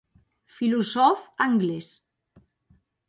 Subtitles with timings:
[0.61, 1.93] Filosòf anglés.